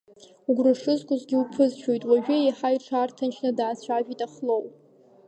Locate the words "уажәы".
2.09-2.35